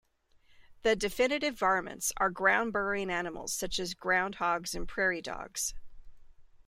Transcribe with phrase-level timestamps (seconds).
[0.81, 5.75] The definitive varmints are ground burrowing animals such as groundhogs and prairie dogs.